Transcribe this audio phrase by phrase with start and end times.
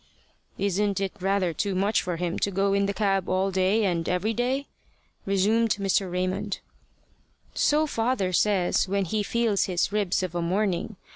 [0.57, 4.09] "Isn't it rather too much for him to go in the cab all day and
[4.09, 4.65] every day?"
[5.27, 6.11] resumed Mr.
[6.11, 6.57] Raymond.
[7.53, 10.95] "So father says, when he feels his ribs of a morning.